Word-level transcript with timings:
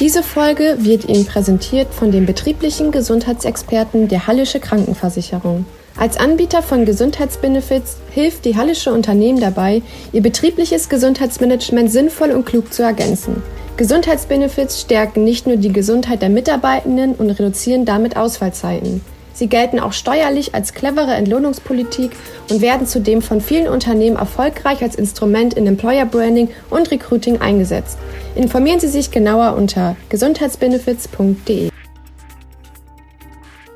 Diese 0.00 0.22
Folge 0.22 0.78
wird 0.78 1.10
Ihnen 1.10 1.26
präsentiert 1.26 1.92
von 1.92 2.10
den 2.10 2.24
betrieblichen 2.24 2.90
Gesundheitsexperten 2.90 4.08
der 4.08 4.26
Hallische 4.26 4.58
Krankenversicherung. 4.58 5.66
Als 5.94 6.16
Anbieter 6.16 6.62
von 6.62 6.86
Gesundheitsbenefits 6.86 7.98
hilft 8.10 8.46
die 8.46 8.56
Hallische 8.56 8.94
Unternehmen 8.94 9.40
dabei, 9.40 9.82
ihr 10.12 10.22
betriebliches 10.22 10.88
Gesundheitsmanagement 10.88 11.92
sinnvoll 11.92 12.30
und 12.30 12.46
klug 12.46 12.72
zu 12.72 12.82
ergänzen. 12.82 13.42
Gesundheitsbenefits 13.76 14.80
stärken 14.80 15.22
nicht 15.22 15.46
nur 15.46 15.58
die 15.58 15.72
Gesundheit 15.72 16.22
der 16.22 16.30
Mitarbeitenden 16.30 17.14
und 17.14 17.28
reduzieren 17.28 17.84
damit 17.84 18.16
Ausfallzeiten. 18.16 19.02
Sie 19.32 19.48
gelten 19.48 19.80
auch 19.80 19.92
steuerlich 19.92 20.54
als 20.54 20.74
clevere 20.74 21.14
Entlohnungspolitik 21.14 22.12
und 22.50 22.60
werden 22.60 22.86
zudem 22.86 23.22
von 23.22 23.40
vielen 23.40 23.68
Unternehmen 23.68 24.16
erfolgreich 24.16 24.82
als 24.82 24.96
Instrument 24.96 25.54
in 25.54 25.66
Employer 25.66 26.06
Branding 26.06 26.48
und 26.68 26.90
Recruiting 26.90 27.40
eingesetzt. 27.40 27.98
Informieren 28.34 28.80
Sie 28.80 28.88
sich 28.88 29.10
genauer 29.10 29.56
unter 29.56 29.96
gesundheitsbenefits.de. 30.08 31.70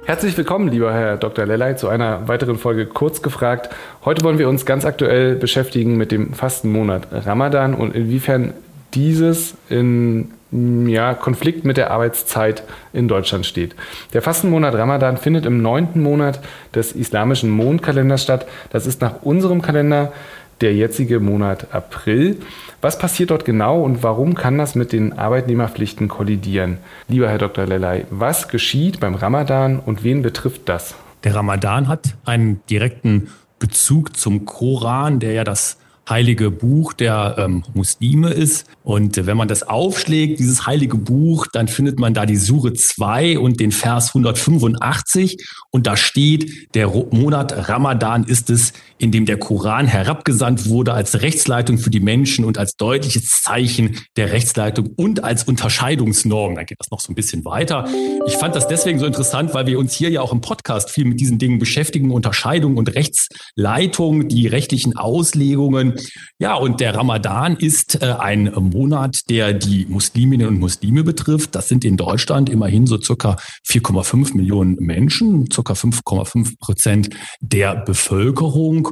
Herzlich 0.06 0.36
willkommen, 0.36 0.68
lieber 0.68 0.92
Herr 0.92 1.16
Dr. 1.16 1.46
Lellay, 1.46 1.76
zu 1.76 1.88
einer 1.88 2.28
weiteren 2.28 2.58
Folge 2.58 2.84
Kurz 2.84 3.22
gefragt. 3.22 3.70
Heute 4.04 4.22
wollen 4.22 4.38
wir 4.38 4.50
uns 4.50 4.66
ganz 4.66 4.84
aktuell 4.84 5.34
beschäftigen 5.34 5.96
mit 5.96 6.12
dem 6.12 6.34
Fastenmonat 6.34 7.08
Ramadan 7.10 7.72
und 7.72 7.94
inwiefern 7.94 8.52
dieses 8.92 9.54
in 9.70 10.32
ja, 10.54 11.14
Konflikt 11.14 11.64
mit 11.64 11.76
der 11.76 11.90
Arbeitszeit 11.90 12.62
in 12.92 13.08
Deutschland 13.08 13.44
steht. 13.44 13.74
Der 14.12 14.22
Fastenmonat 14.22 14.74
Ramadan 14.74 15.16
findet 15.16 15.46
im 15.46 15.62
neunten 15.62 16.02
Monat 16.02 16.40
des 16.74 16.92
islamischen 16.92 17.50
Mondkalenders 17.50 18.22
statt. 18.22 18.46
Das 18.70 18.86
ist 18.86 19.00
nach 19.00 19.22
unserem 19.22 19.62
Kalender 19.62 20.12
der 20.60 20.74
jetzige 20.74 21.18
Monat 21.18 21.74
April. 21.74 22.36
Was 22.80 22.98
passiert 22.98 23.30
dort 23.30 23.44
genau 23.44 23.82
und 23.82 24.02
warum 24.02 24.34
kann 24.34 24.56
das 24.56 24.74
mit 24.74 24.92
den 24.92 25.18
Arbeitnehmerpflichten 25.18 26.08
kollidieren? 26.08 26.78
Lieber 27.08 27.28
Herr 27.28 27.38
Dr. 27.38 27.66
Lelay, 27.66 28.04
was 28.10 28.48
geschieht 28.48 29.00
beim 29.00 29.14
Ramadan 29.14 29.80
und 29.80 30.04
wen 30.04 30.22
betrifft 30.22 30.68
das? 30.68 30.94
Der 31.24 31.34
Ramadan 31.34 31.88
hat 31.88 32.14
einen 32.24 32.60
direkten 32.70 33.28
Bezug 33.58 34.16
zum 34.16 34.44
Koran, 34.44 35.18
der 35.18 35.32
ja 35.32 35.42
das 35.42 35.78
heilige 36.08 36.50
Buch 36.50 36.92
der 36.92 37.36
ähm, 37.38 37.64
Muslime 37.72 38.30
ist. 38.30 38.66
Und 38.82 39.16
äh, 39.16 39.26
wenn 39.26 39.36
man 39.36 39.48
das 39.48 39.62
aufschlägt, 39.62 40.38
dieses 40.38 40.66
heilige 40.66 40.96
Buch, 40.96 41.46
dann 41.52 41.68
findet 41.68 41.98
man 41.98 42.14
da 42.14 42.26
die 42.26 42.36
Sure 42.36 42.72
2 42.72 43.38
und 43.38 43.60
den 43.60 43.72
Vers 43.72 44.08
185. 44.08 45.36
Und 45.70 45.86
da 45.86 45.96
steht, 45.96 46.74
der 46.74 46.88
Monat 46.88 47.68
Ramadan 47.68 48.24
ist 48.24 48.50
es, 48.50 48.72
in 48.98 49.10
dem 49.10 49.26
der 49.26 49.38
Koran 49.38 49.86
herabgesandt 49.86 50.68
wurde 50.68 50.92
als 50.92 51.22
Rechtsleitung 51.22 51.78
für 51.78 51.90
die 51.90 52.00
Menschen 52.00 52.44
und 52.44 52.58
als 52.58 52.76
deutliches 52.76 53.42
Zeichen 53.42 53.98
der 54.16 54.32
Rechtsleitung 54.32 54.90
und 54.96 55.24
als 55.24 55.44
Unterscheidungsnorm. 55.44 56.54
Da 56.54 56.64
geht 56.64 56.78
das 56.80 56.90
noch 56.90 57.00
so 57.00 57.12
ein 57.12 57.14
bisschen 57.14 57.44
weiter. 57.44 57.88
Ich 58.26 58.36
fand 58.36 58.54
das 58.54 58.68
deswegen 58.68 58.98
so 58.98 59.06
interessant, 59.06 59.54
weil 59.54 59.66
wir 59.66 59.78
uns 59.78 59.94
hier 59.94 60.10
ja 60.10 60.20
auch 60.20 60.32
im 60.32 60.40
Podcast 60.40 60.90
viel 60.90 61.06
mit 61.06 61.20
diesen 61.20 61.38
Dingen 61.38 61.58
beschäftigen, 61.58 62.10
Unterscheidung 62.10 62.76
und 62.76 62.94
Rechtsleitung, 62.94 64.28
die 64.28 64.46
rechtlichen 64.46 64.96
Auslegungen 64.96 65.93
ja, 66.38 66.54
und 66.54 66.80
der 66.80 66.94
Ramadan 66.94 67.56
ist 67.56 68.02
äh, 68.02 68.14
ein 68.18 68.52
Monat, 68.54 69.20
der 69.28 69.52
die 69.52 69.86
Musliminnen 69.86 70.48
und 70.48 70.58
Muslime 70.58 71.04
betrifft. 71.04 71.54
Das 71.54 71.68
sind 71.68 71.84
in 71.84 71.96
Deutschland 71.96 72.48
immerhin 72.48 72.86
so 72.86 73.00
circa 73.00 73.36
4,5 73.68 74.36
Millionen 74.36 74.76
Menschen, 74.76 75.50
circa 75.50 75.74
5,5 75.74 76.58
Prozent 76.58 77.10
der 77.40 77.76
Bevölkerung. 77.76 78.90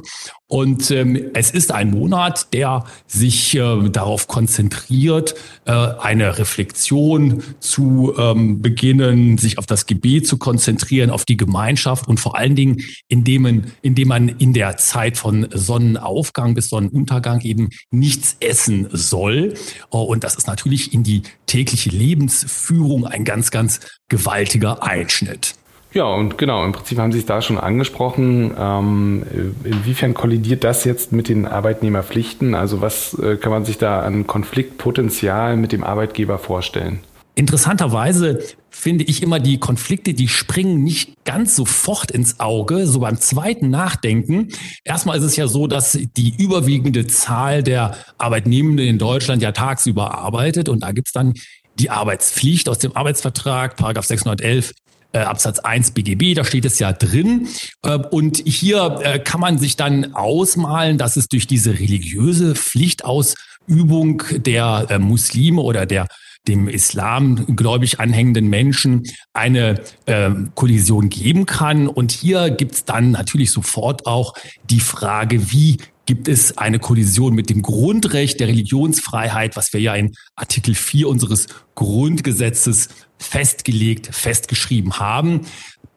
Und 0.53 0.91
ähm, 0.91 1.31
es 1.33 1.49
ist 1.49 1.71
ein 1.71 1.89
Monat, 1.89 2.53
der 2.53 2.85
sich 3.07 3.55
äh, 3.55 3.89
darauf 3.89 4.27
konzentriert, 4.27 5.33
äh, 5.65 5.71
eine 5.71 6.37
Reflexion 6.37 7.41
zu 7.59 8.13
ähm, 8.19 8.61
beginnen, 8.61 9.39
sich 9.39 9.57
auf 9.57 9.65
das 9.65 9.87
Gebet 9.87 10.27
zu 10.27 10.37
konzentrieren, 10.37 11.09
auf 11.09 11.25
die 11.25 11.37
Gemeinschaft 11.37 12.07
und 12.07 12.19
vor 12.19 12.37
allen 12.37 12.55
Dingen, 12.55 12.83
indem 13.07 13.41
man, 13.41 13.71
indem 13.81 14.09
man 14.09 14.29
in 14.29 14.53
der 14.53 14.77
Zeit 14.77 15.17
von 15.17 15.47
Sonnenaufgang 15.51 16.53
bis 16.53 16.69
Sonnenuntergang 16.69 17.41
eben 17.41 17.69
nichts 17.89 18.37
essen 18.39 18.87
soll. 18.91 19.55
Oh, 19.89 20.03
und 20.03 20.23
das 20.23 20.35
ist 20.35 20.45
natürlich 20.45 20.93
in 20.93 21.01
die 21.01 21.23
tägliche 21.47 21.89
Lebensführung 21.89 23.07
ein 23.07 23.25
ganz, 23.25 23.49
ganz 23.49 23.79
gewaltiger 24.07 24.83
Einschnitt. 24.83 25.55
Ja, 25.93 26.05
und 26.05 26.39
genau, 26.39 26.65
im 26.65 26.71
Prinzip 26.71 26.97
haben 26.97 27.11
Sie 27.11 27.19
es 27.19 27.25
da 27.25 27.41
schon 27.41 27.59
angesprochen. 27.59 28.51
Ähm, 28.57 29.23
inwiefern 29.63 30.15
kollidiert 30.15 30.63
das 30.63 30.85
jetzt 30.85 31.11
mit 31.11 31.29
den 31.29 31.45
Arbeitnehmerpflichten? 31.45 32.55
Also 32.55 32.81
was 32.81 33.13
äh, 33.19 33.37
kann 33.37 33.51
man 33.51 33.63
sich 33.63 33.77
da 33.77 33.99
an 33.99 34.25
Konfliktpotenzial 34.25 35.55
mit 35.55 35.71
dem 35.71 35.83
Arbeitgeber 35.83 36.39
vorstellen? 36.39 36.99
Interessanterweise 37.35 38.43
finde 38.69 39.03
ich 39.05 39.23
immer 39.23 39.39
die 39.39 39.59
Konflikte, 39.59 40.13
die 40.13 40.27
springen 40.27 40.83
nicht 40.83 41.13
ganz 41.25 41.55
sofort 41.55 42.11
ins 42.11 42.39
Auge, 42.39 42.85
so 42.85 42.99
beim 42.99 43.19
zweiten 43.19 43.69
Nachdenken. 43.69 44.49
Erstmal 44.83 45.17
ist 45.17 45.23
es 45.23 45.35
ja 45.35 45.47
so, 45.47 45.67
dass 45.67 45.97
die 46.17 46.35
überwiegende 46.37 47.07
Zahl 47.07 47.63
der 47.63 47.97
Arbeitnehmenden 48.17 48.87
in 48.87 48.97
Deutschland 48.99 49.41
ja 49.41 49.51
tagsüber 49.51 50.15
arbeitet 50.15 50.69
und 50.69 50.83
da 50.83 50.91
gibt's 50.91 51.11
dann 51.11 51.33
die 51.79 51.89
Arbeitspflicht 51.89 52.69
aus 52.69 52.77
dem 52.77 52.95
Arbeitsvertrag, 52.95 53.77
Paragraph 53.77 54.05
611 54.05 54.73
äh, 55.13 55.19
Absatz 55.19 55.59
1 55.59 55.91
BGB, 55.91 56.35
da 56.35 56.43
steht 56.43 56.65
es 56.65 56.79
ja 56.79 56.91
drin. 56.91 57.47
Äh, 57.83 57.97
und 57.97 58.41
hier 58.45 58.99
äh, 59.03 59.19
kann 59.19 59.39
man 59.39 59.57
sich 59.57 59.75
dann 59.75 60.13
ausmalen, 60.15 60.97
dass 60.97 61.15
es 61.15 61.27
durch 61.27 61.47
diese 61.47 61.79
religiöse 61.79 62.55
Pflichtausübung 62.55 64.23
der 64.37 64.87
äh, 64.89 64.99
Muslime 64.99 65.61
oder 65.61 65.85
der 65.85 66.07
dem 66.47 66.67
Islam 66.67 67.55
gläubig 67.55 67.99
anhängenden 67.99 68.49
Menschen 68.49 69.03
eine 69.33 69.81
äh, 70.05 70.31
Kollision 70.55 71.09
geben 71.09 71.45
kann. 71.45 71.87
Und 71.87 72.11
hier 72.11 72.49
gibt's 72.49 72.85
dann 72.85 73.11
natürlich 73.11 73.51
sofort 73.51 74.05
auch 74.05 74.33
die 74.69 74.81
Frage, 74.81 75.51
wie 75.51 75.77
gibt 76.05 76.27
es 76.27 76.57
eine 76.57 76.79
Kollision 76.79 77.33
mit 77.33 77.49
dem 77.49 77.61
Grundrecht 77.61 78.39
der 78.39 78.49
Religionsfreiheit, 78.49 79.55
was 79.55 79.71
wir 79.71 79.79
ja 79.79 79.95
in 79.95 80.13
Artikel 80.35 80.75
4 80.75 81.07
unseres 81.07 81.47
Grundgesetzes 81.75 82.89
festgelegt, 83.17 84.09
festgeschrieben 84.13 84.99
haben. 84.99 85.41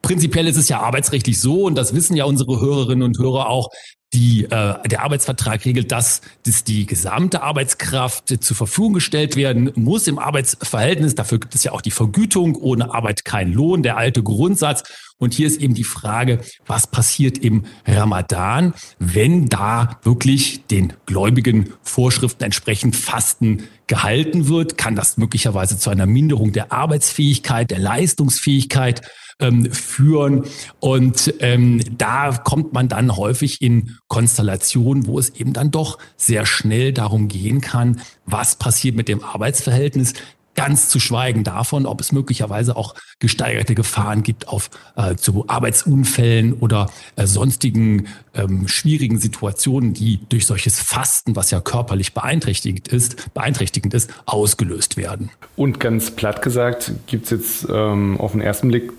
Prinzipiell 0.01 0.47
ist 0.47 0.55
es 0.55 0.69
ja 0.69 0.79
arbeitsrechtlich 0.79 1.39
so, 1.39 1.65
und 1.65 1.75
das 1.75 1.93
wissen 1.93 2.15
ja 2.15 2.23
unsere 2.23 2.61
Hörerinnen 2.61 3.03
und 3.03 3.19
Hörer 3.19 3.49
auch, 3.49 3.69
die, 4.13 4.45
äh, 4.45 4.87
der 4.87 5.03
Arbeitsvertrag 5.03 5.65
regelt, 5.65 5.91
dass, 5.91 6.21
dass 6.45 6.63
die 6.63 6.85
gesamte 6.85 7.41
Arbeitskraft 7.41 8.43
zur 8.43 8.55
Verfügung 8.55 8.93
gestellt 8.93 9.35
werden 9.35 9.71
muss 9.75 10.07
im 10.07 10.17
Arbeitsverhältnis. 10.17 11.15
Dafür 11.15 11.39
gibt 11.39 11.55
es 11.55 11.63
ja 11.63 11.73
auch 11.73 11.81
die 11.81 11.91
Vergütung, 11.91 12.55
ohne 12.55 12.93
Arbeit 12.93 13.25
kein 13.25 13.51
Lohn, 13.51 13.83
der 13.83 13.97
alte 13.97 14.23
Grundsatz. 14.23 14.83
Und 15.17 15.33
hier 15.33 15.47
ist 15.47 15.59
eben 15.59 15.73
die 15.73 15.83
Frage, 15.83 16.39
was 16.67 16.87
passiert 16.87 17.37
im 17.39 17.65
Ramadan, 17.85 18.73
wenn 18.99 19.49
da 19.49 19.99
wirklich 20.03 20.65
den 20.67 20.93
gläubigen 21.05 21.73
Vorschriften 21.81 22.43
entsprechend 22.43 22.95
Fasten 22.95 23.63
gehalten 23.87 24.47
wird? 24.47 24.77
Kann 24.77 24.95
das 24.95 25.17
möglicherweise 25.17 25.77
zu 25.77 25.89
einer 25.89 26.05
Minderung 26.05 26.51
der 26.51 26.71
Arbeitsfähigkeit, 26.71 27.71
der 27.71 27.79
Leistungsfähigkeit 27.79 29.01
ähm, 29.39 29.71
führen. 29.71 30.45
Und 30.79 31.33
ähm, 31.39 31.81
da 31.97 32.31
kommt 32.37 32.73
man 32.73 32.89
dann 32.89 33.15
häufig 33.15 33.61
in 33.61 33.97
Konstellationen, 34.07 35.07
wo 35.07 35.19
es 35.19 35.29
eben 35.29 35.53
dann 35.53 35.71
doch 35.71 35.99
sehr 36.15 36.45
schnell 36.45 36.93
darum 36.93 37.27
gehen 37.27 37.61
kann, 37.61 38.01
was 38.25 38.55
passiert 38.55 38.95
mit 38.95 39.07
dem 39.07 39.23
Arbeitsverhältnis, 39.23 40.13
Ganz 40.57 40.89
zu 40.89 40.99
schweigen 40.99 41.43
davon, 41.43 41.85
ob 41.85 42.01
es 42.01 42.11
möglicherweise 42.11 42.75
auch 42.75 42.95
gesteigerte 43.19 43.75
Gefahren 43.75 44.23
gibt 44.23 44.47
auf 44.47 44.69
äh, 44.95 45.15
zu 45.15 45.45
Arbeitsunfällen 45.47 46.53
oder 46.53 46.89
äh, 47.15 47.27
sonstigen 47.27 48.07
ähm, 48.33 48.67
schwierigen 48.67 49.19
Situationen, 49.19 49.93
die 49.93 50.19
durch 50.29 50.45
solches 50.45 50.79
Fasten, 50.79 51.35
was 51.35 51.51
ja 51.51 51.61
körperlich 51.61 52.13
beeinträchtigend 52.13 52.87
ist, 52.87 53.33
beeinträchtigend 53.33 53.93
ist, 53.93 54.11
ausgelöst 54.25 54.97
werden. 54.97 55.29
Und 55.55 55.79
ganz 55.79 56.11
platt 56.11 56.41
gesagt 56.41 56.91
gibt 57.07 57.25
es 57.25 57.31
jetzt 57.31 57.67
ähm, 57.71 58.19
auf 58.19 58.31
den 58.31 58.41
ersten 58.41 58.69
Blick 58.69 58.91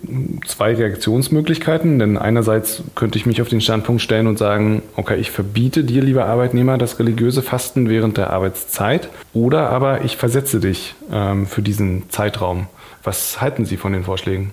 zwei 0.46 0.74
Reaktionsmöglichkeiten. 0.74 1.98
Denn 1.98 2.16
einerseits 2.16 2.82
könnte 2.94 3.18
ich 3.18 3.26
mich 3.26 3.42
auf 3.42 3.48
den 3.48 3.60
Standpunkt 3.60 4.02
stellen 4.02 4.26
und 4.26 4.38
sagen, 4.38 4.82
okay, 4.96 5.16
ich 5.16 5.30
verbiete 5.30 5.84
dir, 5.84 6.02
lieber 6.02 6.26
Arbeitnehmer, 6.26 6.78
das 6.78 6.98
religiöse 6.98 7.42
Fasten 7.42 7.88
während 7.88 8.16
der 8.16 8.30
Arbeitszeit. 8.30 9.08
Oder 9.38 9.70
aber 9.70 10.04
ich 10.04 10.16
versetze 10.16 10.58
dich 10.58 10.94
ähm, 11.12 11.46
für 11.46 11.62
diesen 11.62 12.10
Zeitraum. 12.10 12.66
Was 13.04 13.40
halten 13.40 13.64
Sie 13.64 13.76
von 13.76 13.92
den 13.92 14.04
Vorschlägen? 14.04 14.52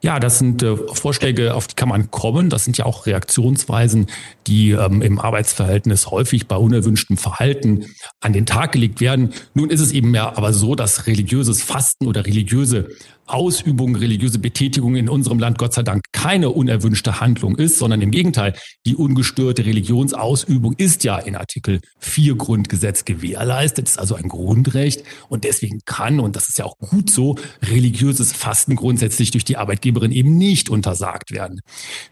Ja, 0.00 0.20
das 0.20 0.38
sind 0.38 0.62
äh, 0.62 0.76
Vorschläge, 0.76 1.54
auf 1.54 1.66
die 1.66 1.74
kann 1.74 1.88
man 1.88 2.10
kommen. 2.10 2.50
Das 2.50 2.64
sind 2.64 2.78
ja 2.78 2.84
auch 2.84 3.06
Reaktionsweisen, 3.06 4.06
die 4.46 4.70
ähm, 4.70 5.02
im 5.02 5.18
Arbeitsverhältnis 5.18 6.10
häufig 6.10 6.46
bei 6.46 6.56
unerwünschtem 6.56 7.16
Verhalten 7.16 7.86
an 8.20 8.32
den 8.32 8.46
Tag 8.46 8.72
gelegt 8.72 9.00
werden. 9.00 9.32
Nun 9.54 9.70
ist 9.70 9.80
es 9.80 9.90
eben 9.90 10.14
ja 10.14 10.36
aber 10.36 10.52
so, 10.52 10.76
dass 10.76 11.08
religiöses 11.08 11.62
Fasten 11.62 12.06
oder 12.06 12.26
religiöse 12.26 12.90
Ausübung, 13.28 13.96
religiöse 13.96 14.38
Betätigung 14.38 14.96
in 14.96 15.08
unserem 15.08 15.38
Land 15.38 15.58
Gott 15.58 15.74
sei 15.74 15.82
Dank 15.82 16.04
keine 16.12 16.50
unerwünschte 16.50 17.20
Handlung 17.20 17.56
ist, 17.56 17.78
sondern 17.78 18.00
im 18.00 18.10
Gegenteil, 18.10 18.54
die 18.86 18.96
ungestörte 18.96 19.64
Religionsausübung 19.64 20.74
ist 20.74 21.04
ja 21.04 21.18
in 21.18 21.36
Artikel 21.36 21.80
4 22.00 22.36
Grundgesetz 22.36 23.04
gewährleistet, 23.04 23.88
ist 23.88 23.98
also 23.98 24.14
ein 24.14 24.28
Grundrecht 24.28 25.02
und 25.28 25.44
deswegen 25.44 25.80
kann, 25.84 26.20
und 26.20 26.36
das 26.36 26.48
ist 26.48 26.58
ja 26.58 26.64
auch 26.64 26.78
gut 26.78 27.10
so, 27.10 27.36
religiöses 27.62 28.32
Fasten 28.32 28.76
grundsätzlich 28.76 29.30
durch 29.30 29.44
die 29.44 29.56
Arbeitgeberin 29.56 30.12
eben 30.12 30.36
nicht 30.36 30.70
untersagt 30.70 31.30
werden. 31.30 31.60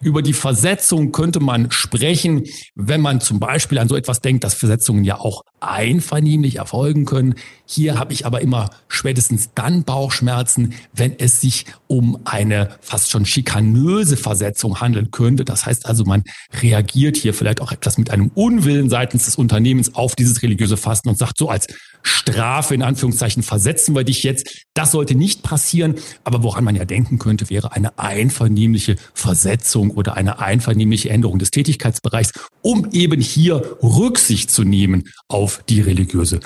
Über 0.01 0.23
die 0.23 0.33
Versetzung 0.33 1.13
könnte 1.13 1.41
man 1.41 1.71
sprechen, 1.71 2.45
wenn 2.75 3.01
man 3.01 3.21
zum 3.21 3.41
Beispiel 3.41 3.79
an 3.79 3.89
so 3.89 3.97
etwas 3.97 4.21
denkt, 4.21 4.45
dass 4.45 4.55
Versetzungen 4.55 5.05
ja 5.05 5.19
auch 5.19 5.43
einvernehmlich 5.61 6.57
erfolgen 6.57 7.05
können. 7.05 7.35
Hier 7.65 7.99
habe 7.99 8.13
ich 8.13 8.27
aber 8.27 8.41
immer 8.41 8.71
spätestens 8.89 9.51
dann 9.55 9.85
Bauchschmerzen, 9.85 10.75
wenn 10.93 11.19
es 11.19 11.41
sich 11.41 11.67
um 11.87 12.21
eine 12.25 12.71
fast 12.81 13.11
schon 13.11 13.27
schikanöse 13.27 14.17
Versetzung 14.17 14.81
handeln 14.81 15.11
könnte. 15.11 15.45
Das 15.45 15.67
heißt 15.67 15.87
also, 15.87 16.05
man 16.05 16.25
reagiert 16.63 17.17
hier 17.17 17.35
vielleicht 17.35 17.61
auch 17.61 17.73
etwas 17.73 17.99
mit 17.99 18.11
einem 18.11 18.31
Unwillen 18.35 18.91
seitens 18.91 19.25
des 19.25 19.37
Unternehmens 19.37 19.95
auf 19.95 20.15
dieses 20.15 20.43
religiöse 20.43 20.77
Fasten 20.77 21.09
und 21.09 21.19
sagt 21.19 21.39
so 21.39 21.49
als 21.49 21.67
Strafe 22.07 22.75
in 22.75 22.83
Anführungszeichen 22.83 23.43
versetzen 23.43 23.95
wir 23.95 24.05
dich 24.05 24.23
jetzt. 24.23 24.65
Das 24.75 24.93
sollte 24.93 25.15
nicht 25.15 25.43
passieren. 25.43 25.97
Aber 26.25 26.43
woran 26.43 26.65
man 26.65 26.77
ja 26.77 26.85
denken 26.85 27.19
könnte, 27.19 27.51
wäre 27.51 27.73
eine 27.73 27.99
einvernehmliche 27.99 28.97
Versetzung 29.13 29.91
oder 29.91 30.17
eine 30.17 30.39
einvernehmliche 30.39 31.11
Änderung 31.11 31.39
des 31.39 31.51
Tätigkeitsbereichs, 31.51 32.33
um 32.63 32.89
eben 32.93 33.21
hier 33.21 33.77
Rücksicht 33.83 34.51
zu 34.51 34.63
nehmen 34.63 35.05
auf 35.29 35.63
die 35.69 35.81
religiöse 35.81 36.41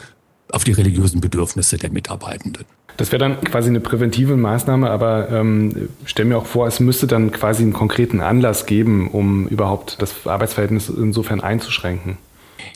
auf 0.52 0.64
die 0.64 0.72
religiösen 0.72 1.20
Bedürfnisse 1.20 1.76
der 1.76 1.90
Mitarbeitenden. 1.90 2.64
Das 2.96 3.12
wäre 3.12 3.20
dann 3.20 3.40
quasi 3.42 3.68
eine 3.68 3.78
präventive 3.78 4.36
Maßnahme, 4.36 4.90
aber 4.90 5.30
ähm, 5.30 5.88
stell 6.04 6.24
mir 6.24 6.36
auch 6.36 6.46
vor, 6.46 6.66
es 6.66 6.80
müsste 6.80 7.06
dann 7.06 7.30
quasi 7.30 7.62
einen 7.62 7.72
konkreten 7.72 8.20
Anlass 8.20 8.66
geben, 8.66 9.08
um 9.08 9.46
überhaupt 9.46 10.02
das 10.02 10.26
Arbeitsverhältnis 10.26 10.88
insofern 10.88 11.40
einzuschränken. 11.40 12.18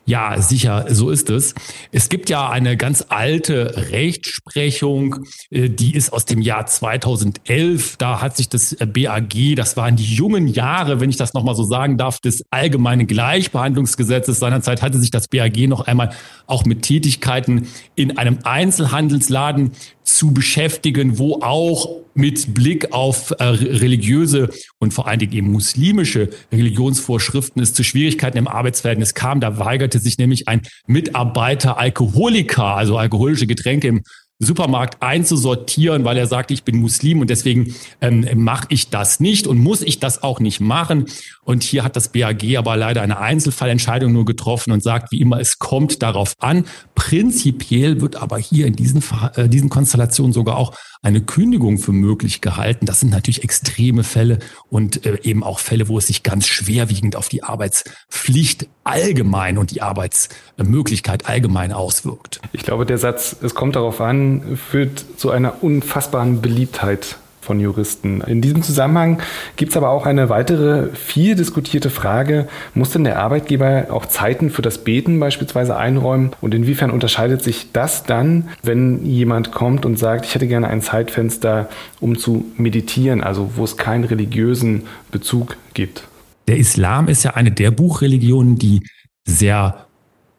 Ja, 0.06 0.38
sicher, 0.40 0.84
so 0.90 1.08
ist 1.08 1.30
es. 1.30 1.54
Es 1.90 2.10
gibt 2.10 2.28
ja 2.28 2.50
eine 2.50 2.76
ganz 2.76 3.06
alte 3.08 3.90
Rechtsprechung, 3.90 5.24
äh, 5.50 5.70
die 5.70 5.94
ist 5.94 6.12
aus 6.12 6.26
dem 6.26 6.42
Jahr 6.42 6.66
2011. 6.66 7.96
Da 7.96 8.20
hat 8.20 8.36
sich 8.36 8.50
das 8.50 8.76
BAG, 8.76 9.56
das 9.56 9.78
waren 9.78 9.96
die 9.96 10.14
jungen 10.14 10.46
Jahre, 10.46 11.00
wenn 11.00 11.08
ich 11.08 11.16
das 11.16 11.32
nochmal 11.32 11.54
so 11.54 11.64
sagen 11.64 11.96
darf, 11.96 12.20
des 12.20 12.44
allgemeinen 12.50 13.06
Gleichbehandlungsgesetzes. 13.06 14.38
Seinerzeit 14.38 14.82
hatte 14.82 15.00
sich 15.00 15.10
das 15.10 15.28
BAG 15.28 15.56
noch 15.68 15.86
einmal 15.86 16.10
auch 16.46 16.66
mit 16.66 16.82
Tätigkeiten 16.82 17.68
in 17.94 18.18
einem 18.18 18.40
Einzelhandelsladen 18.44 19.72
zu 20.04 20.32
beschäftigen, 20.32 21.18
wo 21.18 21.40
auch 21.40 22.02
mit 22.14 22.54
Blick 22.54 22.92
auf 22.92 23.32
äh, 23.32 23.44
religiöse 23.44 24.50
und 24.78 24.94
vor 24.94 25.08
allen 25.08 25.18
Dingen 25.18 25.32
eben 25.32 25.50
muslimische 25.50 26.30
Religionsvorschriften 26.52 27.60
es 27.60 27.74
zu 27.74 27.82
Schwierigkeiten 27.82 28.38
im 28.38 28.46
Arbeitsverhältnis 28.46 29.14
kam. 29.14 29.40
Da 29.40 29.58
weigerte 29.58 29.98
sich 29.98 30.18
nämlich 30.18 30.46
ein 30.46 30.62
Mitarbeiter 30.86 31.78
Alkoholiker, 31.78 32.76
also 32.76 32.98
alkoholische 32.98 33.46
Getränke 33.46 33.88
im 33.88 34.02
Supermarkt 34.40 35.00
einzusortieren, 35.00 36.04
weil 36.04 36.16
er 36.16 36.26
sagt, 36.26 36.50
ich 36.50 36.64
bin 36.64 36.76
Muslim 36.76 37.20
und 37.20 37.30
deswegen 37.30 37.74
ähm, 38.00 38.26
mache 38.34 38.66
ich 38.70 38.90
das 38.90 39.20
nicht 39.20 39.46
und 39.46 39.58
muss 39.58 39.80
ich 39.80 40.00
das 40.00 40.22
auch 40.22 40.40
nicht 40.40 40.60
machen. 40.60 41.06
Und 41.42 41.62
hier 41.62 41.84
hat 41.84 41.94
das 41.94 42.08
BAG 42.08 42.42
aber 42.56 42.76
leider 42.76 43.02
eine 43.02 43.18
Einzelfallentscheidung 43.18 44.12
nur 44.12 44.24
getroffen 44.24 44.72
und 44.72 44.82
sagt, 44.82 45.12
wie 45.12 45.20
immer, 45.20 45.40
es 45.40 45.58
kommt 45.58 46.02
darauf 46.02 46.34
an. 46.40 46.64
Prinzipiell 47.06 48.00
wird 48.00 48.16
aber 48.16 48.38
hier 48.38 48.66
in 48.66 48.76
diesen, 48.76 49.04
äh, 49.36 49.46
diesen 49.46 49.68
Konstellationen 49.68 50.32
sogar 50.32 50.56
auch 50.56 50.74
eine 51.02 51.20
Kündigung 51.20 51.76
für 51.76 51.92
möglich 51.92 52.40
gehalten. 52.40 52.86
Das 52.86 53.00
sind 53.00 53.10
natürlich 53.10 53.44
extreme 53.44 54.04
Fälle 54.04 54.38
und 54.70 55.04
äh, 55.04 55.18
eben 55.22 55.44
auch 55.44 55.58
Fälle, 55.58 55.88
wo 55.88 55.98
es 55.98 56.06
sich 56.06 56.22
ganz 56.22 56.46
schwerwiegend 56.46 57.14
auf 57.14 57.28
die 57.28 57.42
Arbeitspflicht 57.42 58.68
allgemein 58.84 59.58
und 59.58 59.70
die 59.70 59.82
Arbeitsmöglichkeit 59.82 61.26
allgemein 61.26 61.72
auswirkt. 61.72 62.40
Ich 62.54 62.62
glaube, 62.62 62.86
der 62.86 62.96
Satz, 62.96 63.36
es 63.42 63.54
kommt 63.54 63.76
darauf 63.76 64.00
an, 64.00 64.56
führt 64.56 65.04
zu 65.18 65.30
einer 65.30 65.62
unfassbaren 65.62 66.40
Beliebtheit 66.40 67.18
von 67.44 67.60
Juristen. 67.60 68.20
In 68.22 68.40
diesem 68.40 68.62
Zusammenhang 68.62 69.22
gibt 69.56 69.70
es 69.70 69.76
aber 69.76 69.90
auch 69.90 70.06
eine 70.06 70.28
weitere 70.28 70.88
viel 70.94 71.36
diskutierte 71.36 71.90
Frage, 71.90 72.48
muss 72.74 72.90
denn 72.90 73.04
der 73.04 73.20
Arbeitgeber 73.20 73.86
auch 73.90 74.06
Zeiten 74.06 74.50
für 74.50 74.62
das 74.62 74.78
Beten 74.78 75.20
beispielsweise 75.20 75.76
einräumen 75.76 76.32
und 76.40 76.54
inwiefern 76.54 76.90
unterscheidet 76.90 77.42
sich 77.42 77.72
das 77.72 78.04
dann, 78.04 78.48
wenn 78.62 79.04
jemand 79.04 79.52
kommt 79.52 79.86
und 79.86 79.98
sagt, 79.98 80.24
ich 80.26 80.34
hätte 80.34 80.48
gerne 80.48 80.68
ein 80.68 80.82
Zeitfenster, 80.82 81.68
um 82.00 82.18
zu 82.18 82.46
meditieren, 82.56 83.22
also 83.22 83.52
wo 83.56 83.64
es 83.64 83.76
keinen 83.76 84.04
religiösen 84.04 84.84
Bezug 85.10 85.56
gibt? 85.74 86.08
Der 86.48 86.56
Islam 86.56 87.08
ist 87.08 87.22
ja 87.22 87.32
eine 87.32 87.52
der 87.52 87.70
Buchreligionen, 87.70 88.56
die 88.56 88.82
sehr 89.26 89.86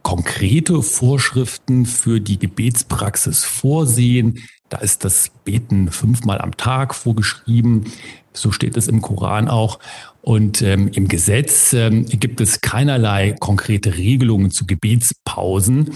konkrete 0.04 0.84
Vorschriften 0.84 1.88
für 1.88 2.22
die 2.22 2.38
Gebetspraxis 2.38 3.44
vorsehen, 3.44 4.38
da 4.70 4.78
ist 4.80 5.06
das 5.06 5.30
Beten 5.44 5.92
fünfmal 5.92 6.40
am 6.40 6.58
Tag 6.58 6.96
vorgeschrieben. 6.96 7.86
So 8.34 8.52
steht 8.52 8.78
es 8.78 8.88
im 8.88 9.02
Koran 9.02 9.48
auch. 9.48 9.80
Und 10.22 10.62
ähm, 10.62 10.90
im 10.94 11.08
Gesetz 11.08 11.72
ähm, 11.74 12.06
gibt 12.06 12.42
es 12.42 12.62
keinerlei 12.62 13.36
konkrete 13.40 13.96
Regelungen 13.96 14.52
zu 14.52 14.66
Gebetspausen. 14.66 15.92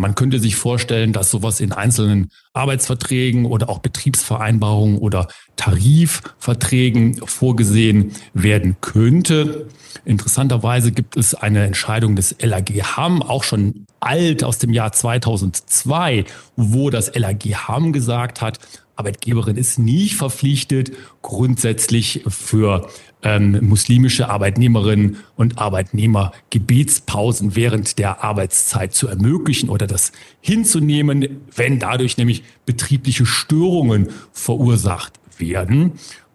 Man 0.00 0.14
könnte 0.14 0.38
sich 0.38 0.56
vorstellen, 0.56 1.12
dass 1.12 1.30
sowas 1.30 1.60
in 1.60 1.72
einzelnen 1.72 2.30
Arbeitsverträgen 2.54 3.44
oder 3.44 3.68
auch 3.68 3.80
Betriebsvereinbarungen 3.80 4.96
oder 4.96 5.28
Tarifverträgen 5.56 7.20
vorgesehen 7.26 8.12
werden 8.32 8.76
könnte. 8.80 9.68
Interessanterweise 10.06 10.92
gibt 10.92 11.18
es 11.18 11.34
eine 11.34 11.66
Entscheidung 11.66 12.16
des 12.16 12.34
LAG 12.40 12.70
Hamm, 12.96 13.22
auch 13.22 13.44
schon 13.44 13.84
alt 14.00 14.42
aus 14.42 14.56
dem 14.56 14.72
Jahr 14.72 14.92
2002, 14.92 16.24
wo 16.56 16.88
das 16.88 17.14
LAG 17.14 17.44
Hamm 17.68 17.92
gesagt 17.92 18.40
hat, 18.40 18.58
Arbeitgeberin 18.96 19.56
ist 19.56 19.78
nicht 19.78 20.16
verpflichtet, 20.16 20.92
grundsätzlich 21.20 22.22
für 22.26 22.88
ähm, 23.22 23.58
muslimische 23.66 24.28
Arbeitnehmerinnen 24.28 25.18
und 25.36 25.58
Arbeitnehmer 25.58 26.32
Gebetspausen 26.50 27.56
während 27.56 27.98
der 27.98 28.24
Arbeitszeit 28.24 28.94
zu 28.94 29.08
ermöglichen 29.08 29.68
oder 29.68 29.86
das 29.86 30.12
hinzunehmen, 30.40 31.40
wenn 31.54 31.78
dadurch 31.78 32.16
nämlich 32.16 32.42
betriebliche 32.66 33.26
Störungen 33.26 34.08
verursacht 34.32 35.14
werden. 35.38 35.92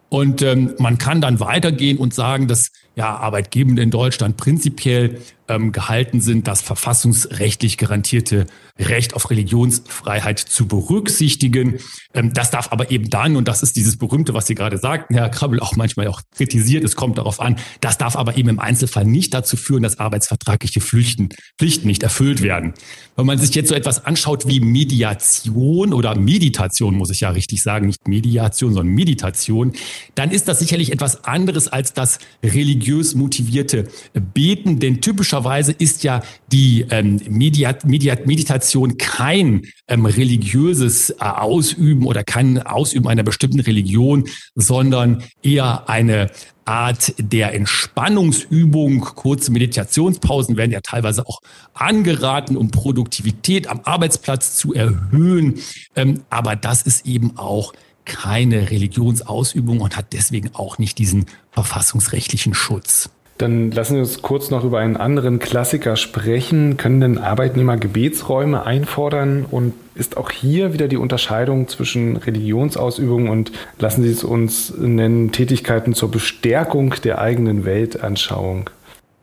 Und 0.09 0.41
ähm, 0.41 0.75
man 0.77 0.97
kann 0.97 1.21
dann 1.21 1.39
weitergehen 1.39 1.97
und 1.97 2.13
sagen, 2.13 2.47
dass 2.47 2.71
ja, 2.95 3.15
Arbeitgebende 3.17 3.81
in 3.81 3.91
Deutschland 3.91 4.37
prinzipiell 4.37 5.19
ähm, 5.47 5.71
gehalten 5.71 6.21
sind, 6.21 6.47
das 6.47 6.61
verfassungsrechtlich 6.61 7.77
garantierte 7.77 8.45
Recht 8.79 9.13
auf 9.13 9.29
Religionsfreiheit 9.29 10.39
zu 10.39 10.67
berücksichtigen. 10.67 11.79
Ähm, 12.13 12.33
das 12.33 12.51
darf 12.51 12.71
aber 12.71 12.91
eben 12.91 13.09
dann, 13.09 13.35
und 13.35 13.47
das 13.47 13.63
ist 13.63 13.75
dieses 13.75 13.97
Berühmte, 13.97 14.33
was 14.33 14.47
Sie 14.47 14.55
gerade 14.55 14.77
sagten, 14.77 15.13
Herr 15.13 15.29
Krabbel 15.29 15.59
auch 15.59 15.75
manchmal 15.75 16.07
auch 16.07 16.21
kritisiert, 16.35 16.83
es 16.83 16.95
kommt 16.95 17.17
darauf 17.17 17.39
an, 17.39 17.57
das 17.81 17.97
darf 17.97 18.15
aber 18.15 18.37
eben 18.37 18.49
im 18.49 18.59
Einzelfall 18.59 19.05
nicht 19.05 19.33
dazu 19.33 19.55
führen, 19.55 19.83
dass 19.83 19.99
arbeitsvertragliche 19.99 20.81
Pflichten, 20.81 21.29
Pflichten 21.57 21.87
nicht 21.87 22.03
erfüllt 22.03 22.41
werden. 22.41 22.73
Wenn 23.15 23.25
man 23.25 23.37
sich 23.37 23.53
jetzt 23.55 23.69
so 23.69 23.75
etwas 23.75 24.03
anschaut 24.03 24.47
wie 24.47 24.59
Mediation 24.59 25.93
oder 25.93 26.17
Meditation, 26.17 26.95
muss 26.95 27.11
ich 27.11 27.21
ja 27.21 27.29
richtig 27.29 27.63
sagen, 27.63 27.87
nicht 27.87 28.07
Mediation, 28.07 28.73
sondern 28.73 28.93
Meditation, 28.93 29.73
dann 30.15 30.31
ist 30.31 30.47
das 30.47 30.59
sicherlich 30.59 30.91
etwas 30.91 31.23
anderes 31.23 31.67
als 31.67 31.93
das 31.93 32.19
religiös 32.43 33.15
motivierte 33.15 33.87
Beten, 34.33 34.79
denn 34.79 35.01
typischer 35.01 35.34
typischerweise 35.35 35.73
ist 35.73 36.03
ja 36.03 36.21
die 36.51 36.85
ähm, 36.89 37.19
Mediat, 37.27 37.85
Mediat, 37.85 38.25
Meditation 38.25 38.97
kein 38.97 39.63
ähm, 39.87 40.05
religiöses 40.05 41.09
äh, 41.09 41.15
Ausüben 41.19 42.05
oder 42.05 42.23
kein 42.23 42.61
Ausüben 42.61 43.07
einer 43.07 43.23
bestimmten 43.23 43.59
Religion, 43.59 44.25
sondern 44.55 45.23
eher 45.43 45.89
eine 45.89 46.31
Art 46.63 47.13
der 47.17 47.53
Entspannungsübung. 47.53 49.01
Kurze 49.01 49.51
Meditationspausen 49.51 50.57
werden 50.57 50.71
ja 50.71 50.81
teilweise 50.81 51.27
auch 51.27 51.39
angeraten, 51.73 52.55
um 52.55 52.71
Produktivität 52.71 53.67
am 53.67 53.81
Arbeitsplatz 53.83 54.55
zu 54.55 54.73
erhöhen. 54.73 55.55
Ähm, 55.95 56.21
aber 56.29 56.55
das 56.55 56.81
ist 56.83 57.05
eben 57.05 57.37
auch 57.37 57.73
keine 58.05 58.69
Religionsausübung 58.69 59.81
und 59.81 59.97
hat 59.97 60.13
deswegen 60.13 60.51
auch 60.53 60.77
nicht 60.77 60.97
diesen 60.97 61.25
verfassungsrechtlichen 61.51 62.53
Schutz. 62.53 63.09
Dann 63.37 63.71
lassen 63.71 63.95
Sie 63.95 63.99
uns 63.99 64.21
kurz 64.21 64.49
noch 64.49 64.63
über 64.63 64.79
einen 64.79 64.95
anderen 64.95 65.39
Klassiker 65.39 65.97
sprechen. 65.97 66.77
Können 66.77 67.01
denn 67.01 67.17
Arbeitnehmer 67.17 67.75
Gebetsräume 67.75 68.65
einfordern? 68.65 69.45
Und 69.49 69.73
ist 69.93 70.15
auch 70.15 70.31
hier 70.31 70.71
wieder 70.71 70.87
die 70.87 70.97
Unterscheidung 70.97 71.67
zwischen 71.67 72.15
Religionsausübung 72.15 73.27
und, 73.29 73.51
lassen 73.77 74.03
Sie 74.03 74.09
es 74.09 74.23
uns 74.23 74.73
nennen, 74.77 75.33
Tätigkeiten 75.33 75.93
zur 75.93 76.11
Bestärkung 76.11 76.95
der 77.03 77.19
eigenen 77.19 77.65
Weltanschauung? 77.65 78.69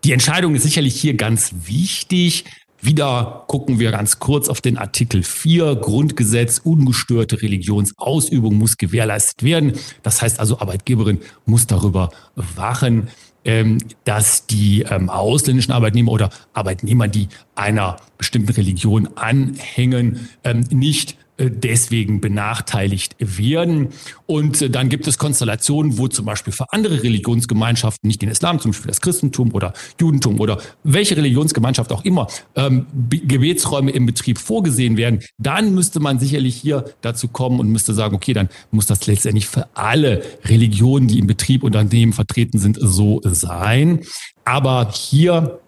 Die 0.05 0.13
Entscheidung 0.13 0.55
ist 0.57 0.65
sicherlich 0.65 1.01
hier 1.01 1.15
ganz 1.15 1.53
wichtig. 1.65 2.45
Wieder 2.85 3.45
gucken 3.47 3.79
wir 3.79 3.93
ganz 3.93 4.19
kurz 4.19 4.49
auf 4.49 4.61
den 4.61 4.77
Artikel 4.77 5.23
4 5.23 5.77
Grundgesetz. 5.77 6.59
Ungestörte 6.59 7.41
Religionsausübung 7.41 8.57
muss 8.57 8.77
gewährleistet 8.77 9.45
werden. 9.45 9.75
Das 10.03 10.21
heißt 10.21 10.41
also, 10.41 10.59
Arbeitgeberin 10.59 11.21
muss 11.47 11.69
darüber 11.69 12.11
wachen, 12.35 13.07
ähm, 13.45 13.79
dass 14.03 14.47
die 14.47 14.83
ähm, 14.83 15.11
ausländischen 15.11 15.71
Arbeitnehmer 15.71 16.11
oder 16.11 16.31
Arbeitnehmer, 16.55 17.07
die 17.07 17.29
einer 17.55 17.99
bestimmten 18.19 18.51
Religion 18.51 19.11
anhängen, 19.15 20.29
ähm, 20.43 20.65
nicht 20.71 21.17
deswegen 21.39 22.21
benachteiligt 22.21 23.17
werden. 23.19 23.89
Und 24.27 24.63
äh, 24.63 24.71
dann 24.71 24.89
gibt 24.89 25.07
es 25.07 25.19
Konstellationen, 25.19 25.99
wo 25.99 26.09
zum 26.09 26.27
Beispiel 26.27 26.53
für 26.53 26.73
andere 26.73 27.03
Religionsgemeinschaften, 27.03 28.07
nicht 28.07 28.23
den 28.23 28.29
Islam, 28.29 28.61
zum 28.61 28.73
Beispiel 28.73 28.89
das 28.89 29.01
Christentum 29.01 29.53
oder 29.53 29.73
Judentum 30.01 30.41
oder 30.41 30.59
welche 30.85 31.17
Religionsgemeinschaft 31.17 31.93
auch 31.93 32.05
immer, 32.05 32.29
ähm, 32.55 32.87
Gebetsräume 33.09 33.91
im 33.91 34.07
Betrieb 34.07 34.39
vorgesehen 34.39 34.97
werden, 34.97 35.21
dann 35.39 35.75
müsste 35.75 36.01
man 36.01 36.19
sicherlich 36.19 36.57
hier 36.57 36.85
dazu 37.01 37.29
kommen 37.29 37.61
und 37.61 37.69
müsste 37.69 37.95
sagen, 37.95 38.15
okay, 38.15 38.33
dann 38.33 38.49
muss 38.71 38.87
das 38.87 39.07
letztendlich 39.07 39.47
für 39.47 39.69
alle 39.75 40.23
Religionen, 40.45 41.09
die 41.09 41.19
im 41.19 41.27
Betrieb 41.27 41.63
Unternehmen 41.63 42.13
vertreten 42.13 42.59
sind, 42.59 42.79
so 42.81 43.21
sein. 43.25 44.01
Aber 44.45 44.91
hier 44.93 45.61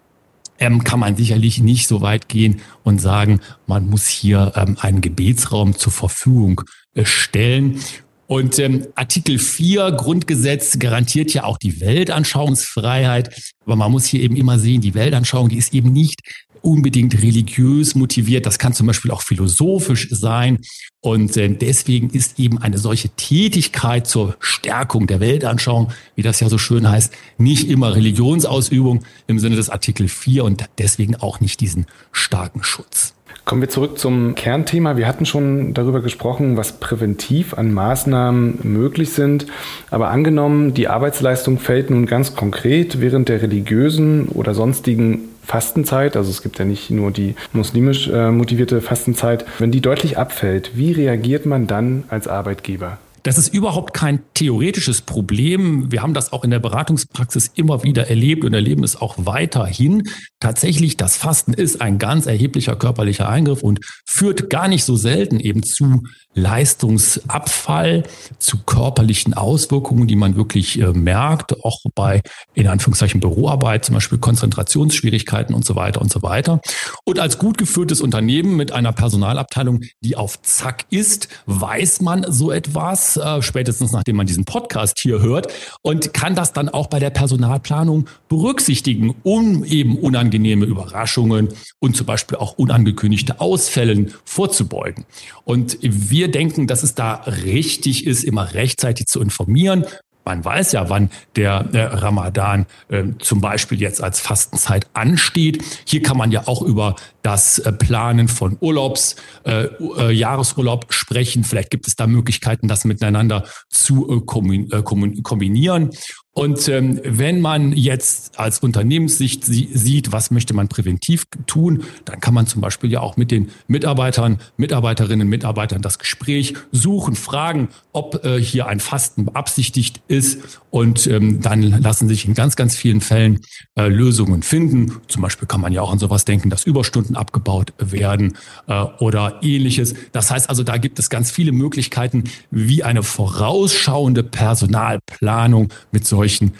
ähm, 0.59 0.83
kann 0.83 0.99
man 0.99 1.15
sicherlich 1.15 1.59
nicht 1.59 1.87
so 1.87 2.01
weit 2.01 2.29
gehen 2.29 2.61
und 2.83 2.99
sagen, 2.99 3.41
man 3.67 3.89
muss 3.89 4.07
hier 4.07 4.53
ähm, 4.55 4.77
einen 4.79 5.01
Gebetsraum 5.01 5.77
zur 5.77 5.91
Verfügung 5.91 6.61
äh, 6.93 7.05
stellen. 7.05 7.79
Und 8.27 8.57
ähm, 8.57 8.87
Artikel 8.95 9.37
4 9.37 9.91
Grundgesetz 9.91 10.79
garantiert 10.79 11.33
ja 11.33 11.43
auch 11.43 11.57
die 11.57 11.79
Weltanschauungsfreiheit. 11.79 13.53
Aber 13.65 13.75
man 13.75 13.91
muss 13.91 14.05
hier 14.05 14.21
eben 14.21 14.35
immer 14.35 14.57
sehen, 14.57 14.81
die 14.81 14.95
Weltanschauung, 14.95 15.49
die 15.49 15.57
ist 15.57 15.73
eben 15.73 15.93
nicht 15.93 16.21
unbedingt 16.65 17.21
religiös 17.21 17.95
motiviert. 17.95 18.45
Das 18.45 18.57
kann 18.57 18.73
zum 18.73 18.87
Beispiel 18.87 19.11
auch 19.11 19.21
philosophisch 19.21 20.07
sein. 20.09 20.59
Und 20.99 21.37
äh, 21.37 21.47
deswegen 21.49 22.09
ist 22.09 22.39
eben 22.39 22.57
eine 22.57 22.79
solche 22.79 23.09
Tätigkeit 23.09 24.07
zur 24.07 24.35
Stärkung 24.39 25.05
der 25.05 25.19
Weltanschauung, 25.19 25.91
wie 26.15 26.23
das 26.23 26.39
ja 26.39 26.49
so 26.49 26.57
schön 26.57 26.89
heißt, 26.89 27.13
nicht 27.37 27.69
immer 27.69 27.95
Religionsausübung 27.95 29.03
im 29.27 29.37
Sinne 29.37 29.55
des 29.55 29.69
Artikel 29.69 30.07
4 30.07 30.43
und 30.43 30.65
deswegen 30.79 31.15
auch 31.15 31.39
nicht 31.39 31.61
diesen 31.61 31.85
starken 32.11 32.63
Schutz. 32.63 33.13
Kommen 33.45 33.61
wir 33.61 33.69
zurück 33.69 33.99
zum 33.99 34.33
Kernthema. 34.33 34.97
Wir 34.97 35.07
hatten 35.07 35.27
schon 35.27 35.75
darüber 35.75 36.01
gesprochen, 36.01 36.57
was 36.57 36.79
präventiv 36.79 37.53
an 37.53 37.71
Maßnahmen 37.71 38.59
möglich 38.63 39.11
sind. 39.11 39.45
Aber 39.91 40.09
angenommen, 40.09 40.73
die 40.73 40.87
Arbeitsleistung 40.87 41.59
fällt 41.59 41.91
nun 41.91 42.07
ganz 42.07 42.35
konkret 42.35 43.01
während 43.01 43.29
der 43.29 43.43
religiösen 43.43 44.29
oder 44.29 44.55
sonstigen 44.55 45.29
Fastenzeit, 45.45 46.17
also 46.17 46.29
es 46.29 46.41
gibt 46.41 46.59
ja 46.59 46.65
nicht 46.65 46.89
nur 46.89 47.11
die 47.11 47.35
muslimisch 47.53 48.07
äh, 48.07 48.31
motivierte 48.31 48.81
Fastenzeit, 48.81 49.45
wenn 49.59 49.71
die 49.71 49.81
deutlich 49.81 50.17
abfällt, 50.17 50.71
wie 50.75 50.91
reagiert 50.91 51.45
man 51.45 51.67
dann 51.67 52.03
als 52.09 52.27
Arbeitgeber? 52.27 52.97
Das 53.25 53.39
ist 53.39 53.51
überhaupt 53.51 53.95
kein 53.95 54.19
theoretisches 54.35 55.01
Problem. 55.01 55.91
Wir 55.91 56.03
haben 56.03 56.13
das 56.13 56.31
auch 56.31 56.43
in 56.43 56.51
der 56.51 56.59
Beratungspraxis 56.59 57.49
immer 57.55 57.83
wieder 57.83 58.07
erlebt 58.07 58.45
und 58.45 58.53
erleben 58.53 58.83
es 58.83 59.01
auch 59.01 59.15
weiterhin. 59.17 60.03
Tatsächlich, 60.39 60.95
das 60.95 61.17
Fasten 61.17 61.51
ist 61.51 61.81
ein 61.81 61.97
ganz 61.97 62.27
erheblicher 62.27 62.75
körperlicher 62.75 63.27
Eingriff 63.27 63.63
und 63.63 63.79
führt 64.05 64.51
gar 64.51 64.67
nicht 64.67 64.83
so 64.83 64.95
selten 64.95 65.39
eben 65.39 65.63
zu 65.63 66.03
Leistungsabfall, 66.35 68.03
zu 68.37 68.59
körperlichen 68.63 69.33
Auswirkungen, 69.33 70.05
die 70.05 70.17
man 70.17 70.35
wirklich 70.35 70.79
äh, 70.79 70.93
merkt, 70.93 71.63
auch 71.63 71.79
bei 71.95 72.21
in 72.53 72.67
Anführungszeichen 72.67 73.21
Büroarbeit, 73.21 73.85
zum 73.85 73.95
Beispiel 73.95 74.19
Konzentrationsschwierigkeiten 74.19 75.55
und 75.55 75.65
so 75.65 75.75
weiter 75.75 76.01
und 76.01 76.11
so 76.11 76.21
weiter. 76.21 76.61
Und 77.05 77.19
als 77.19 77.39
gut 77.39 77.57
geführtes 77.57 78.01
Unternehmen 78.01 78.55
mit 78.55 78.71
einer 78.71 78.91
Personalabteilung, 78.91 79.81
die 80.01 80.15
auf 80.15 80.39
Zack 80.43 80.85
ist, 80.91 81.29
weiß 81.47 82.01
man 82.01 82.31
so 82.31 82.51
etwas, 82.51 83.14
äh, 83.17 83.41
spätestens 83.41 83.91
nachdem 83.91 84.17
man 84.17 84.25
diesen 84.25 84.45
Podcast 84.45 84.99
hier 84.99 85.21
hört, 85.21 85.53
und 85.81 86.13
kann 86.13 86.35
das 86.35 86.53
dann 86.53 86.69
auch 86.69 86.87
bei 86.87 86.99
der 86.99 87.11
Personalplanung 87.11 88.07
berücksichtigen, 88.27 89.15
um 89.23 89.63
eben 89.63 89.97
unangenehme 89.97 90.65
Überraschungen 90.65 91.49
und 91.79 91.95
zum 91.95 92.05
Beispiel 92.05 92.37
auch 92.37 92.57
unangekündigte 92.57 93.39
Ausfällen 93.39 94.13
vorzubeugen. 94.25 95.05
Und 95.43 95.77
wir 95.81 96.25
wir 96.25 96.31
denken, 96.31 96.65
dass 96.65 96.81
es 96.81 96.95
da 96.95 97.13
richtig 97.45 98.07
ist, 98.07 98.23
immer 98.23 98.55
rechtzeitig 98.55 99.05
zu 99.05 99.21
informieren. 99.21 99.85
Man 100.25 100.43
weiß 100.43 100.71
ja, 100.71 100.89
wann 100.89 101.11
der, 101.35 101.63
der 101.63 102.01
Ramadan 102.01 102.65
äh, 102.89 103.03
zum 103.19 103.41
Beispiel 103.41 103.79
jetzt 103.79 104.01
als 104.01 104.19
Fastenzeit 104.19 104.87
ansteht. 104.93 105.63
Hier 105.85 106.01
kann 106.01 106.17
man 106.17 106.31
ja 106.31 106.47
auch 106.47 106.63
über 106.63 106.95
das 107.21 107.59
äh, 107.59 107.71
Planen 107.71 108.27
von 108.27 108.57
Urlaubs, 108.59 109.17
äh, 109.45 109.65
äh, 109.97 110.11
Jahresurlaub 110.11 110.91
sprechen. 110.91 111.43
Vielleicht 111.43 111.69
gibt 111.69 111.87
es 111.87 111.95
da 111.95 112.07
Möglichkeiten, 112.07 112.67
das 112.67 112.85
miteinander 112.85 113.45
zu 113.69 114.09
äh, 114.09 114.77
äh 114.77 114.81
kombinieren. 114.81 115.91
Und 116.37 116.67
ähm, 116.67 116.99
wenn 117.05 117.39
man 117.39 117.71
jetzt 117.71 118.37
als 118.37 118.59
Unternehmenssicht 118.59 119.45
sieht, 119.45 120.11
was 120.11 120.31
möchte 120.31 120.53
man 120.53 120.67
präventiv 120.67 121.27
tun, 121.47 121.85
dann 122.03 122.19
kann 122.19 122.33
man 122.33 122.45
zum 122.45 122.61
Beispiel 122.61 122.91
ja 122.91 122.99
auch 122.99 123.15
mit 123.15 123.31
den 123.31 123.51
Mitarbeitern, 123.69 124.39
Mitarbeiterinnen, 124.57 125.29
Mitarbeitern 125.29 125.81
das 125.81 125.97
Gespräch 125.97 126.53
suchen, 126.73 127.15
fragen, 127.15 127.69
ob 127.93 128.25
äh, 128.25 128.37
hier 128.37 128.67
ein 128.67 128.81
Fasten 128.81 129.23
beabsichtigt 129.27 130.01
ist. 130.09 130.59
Und 130.71 131.07
ähm, 131.07 131.39
dann 131.39 131.61
lassen 131.61 132.09
sich 132.09 132.27
in 132.27 132.33
ganz, 132.33 132.57
ganz 132.57 132.75
vielen 132.75 132.99
Fällen 132.99 133.39
äh, 133.75 133.87
Lösungen 133.87 134.43
finden. 134.43 134.97
Zum 135.07 135.21
Beispiel 135.21 135.47
kann 135.47 135.61
man 135.61 135.71
ja 135.71 135.81
auch 135.81 135.93
an 135.93 135.99
sowas 135.99 136.25
denken, 136.25 136.49
dass 136.49 136.65
Überstunden 136.65 137.15
abgebaut 137.15 137.71
werden 137.77 138.35
äh, 138.67 138.81
oder 138.99 139.39
ähnliches. 139.41 139.93
Das 140.11 140.31
heißt 140.31 140.49
also, 140.49 140.63
da 140.63 140.75
gibt 140.75 140.99
es 140.99 141.09
ganz 141.09 141.31
viele 141.31 141.53
Möglichkeiten, 141.53 142.25
wie 142.51 142.83
eine 142.83 143.03
vorausschauende 143.03 144.21
Personalplanung 144.23 145.69
mit 145.93 146.05
solchen 146.05 146.24
solchen 146.25 146.53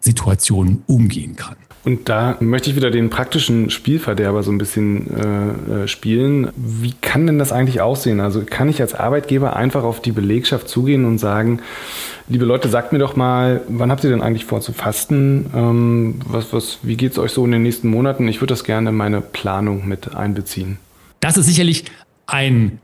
Situationen 0.00 0.82
umgehen 0.86 1.36
kann. 1.36 1.56
Und 1.82 2.10
da 2.10 2.36
möchte 2.40 2.68
ich 2.70 2.76
wieder 2.76 2.90
den 2.90 3.08
praktischen 3.08 3.70
Spielverderber 3.70 4.42
so 4.42 4.52
ein 4.52 4.58
bisschen 4.58 5.16
äh, 5.16 5.84
äh, 5.84 5.88
spielen. 5.88 6.50
Wie 6.56 6.92
kann 7.00 7.26
denn 7.26 7.38
das 7.38 7.52
eigentlich 7.52 7.80
aussehen? 7.80 8.20
Also 8.20 8.42
kann 8.44 8.68
ich 8.68 8.82
als 8.82 8.94
Arbeitgeber 8.94 9.56
einfach 9.56 9.82
auf 9.82 10.02
die 10.02 10.12
Belegschaft 10.12 10.68
zugehen 10.68 11.06
und 11.06 11.18
sagen, 11.18 11.60
liebe 12.28 12.44
Leute, 12.44 12.68
sagt 12.68 12.92
mir 12.92 12.98
doch 12.98 13.16
mal, 13.16 13.62
wann 13.68 13.90
habt 13.90 14.04
ihr 14.04 14.10
denn 14.10 14.20
eigentlich 14.20 14.44
vor 14.44 14.60
zu 14.60 14.74
fasten? 14.74 15.50
Ähm, 15.54 16.16
was, 16.26 16.52
was, 16.52 16.78
wie 16.82 16.96
geht 16.96 17.12
es 17.12 17.18
euch 17.18 17.32
so 17.32 17.46
in 17.46 17.52
den 17.52 17.62
nächsten 17.62 17.88
Monaten? 17.88 18.28
Ich 18.28 18.42
würde 18.42 18.52
das 18.52 18.64
gerne 18.64 18.90
in 18.90 18.96
meine 18.96 19.22
Planung 19.22 19.88
mit 19.88 20.14
einbeziehen. 20.14 20.78
Das 21.20 21.38
ist 21.38 21.46
sicherlich 21.46 21.86
ein 22.26 22.78